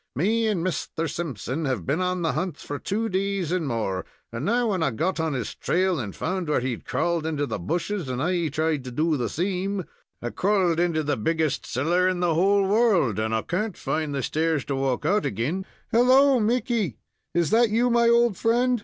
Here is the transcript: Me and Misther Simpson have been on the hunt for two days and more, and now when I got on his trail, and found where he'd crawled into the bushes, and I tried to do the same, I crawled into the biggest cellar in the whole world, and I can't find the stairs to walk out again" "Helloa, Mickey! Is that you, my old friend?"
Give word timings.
Me 0.15 0.47
and 0.47 0.63
Misther 0.63 1.07
Simpson 1.07 1.65
have 1.65 1.85
been 1.85 2.01
on 2.01 2.23
the 2.23 2.31
hunt 2.31 2.57
for 2.57 2.79
two 2.79 3.07
days 3.07 3.51
and 3.51 3.67
more, 3.67 4.03
and 4.33 4.43
now 4.43 4.71
when 4.71 4.81
I 4.81 4.89
got 4.89 5.19
on 5.19 5.33
his 5.33 5.53
trail, 5.53 5.99
and 5.99 6.15
found 6.15 6.49
where 6.49 6.59
he'd 6.59 6.85
crawled 6.85 7.23
into 7.23 7.45
the 7.45 7.59
bushes, 7.59 8.09
and 8.09 8.19
I 8.19 8.47
tried 8.47 8.83
to 8.85 8.91
do 8.91 9.15
the 9.15 9.29
same, 9.29 9.83
I 10.19 10.31
crawled 10.31 10.79
into 10.79 11.03
the 11.03 11.17
biggest 11.17 11.67
cellar 11.67 12.07
in 12.07 12.19
the 12.19 12.33
whole 12.33 12.65
world, 12.67 13.19
and 13.19 13.31
I 13.31 13.43
can't 13.43 13.77
find 13.77 14.15
the 14.15 14.23
stairs 14.23 14.65
to 14.65 14.75
walk 14.75 15.05
out 15.05 15.23
again" 15.23 15.67
"Helloa, 15.93 16.41
Mickey! 16.43 16.97
Is 17.35 17.51
that 17.51 17.69
you, 17.69 17.91
my 17.91 18.09
old 18.09 18.35
friend?" 18.37 18.79